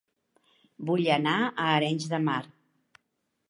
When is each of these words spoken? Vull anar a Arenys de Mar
Vull 0.91 1.05
anar 1.17 1.35
a 1.49 1.67
Arenys 1.75 2.11
de 2.15 2.23
Mar 2.27 2.41